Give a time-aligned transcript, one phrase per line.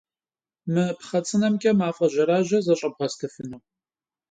[0.73, 3.57] Mı pxhe ts'ınemç'e maf'e jeraje zeş'ebğestıfınu?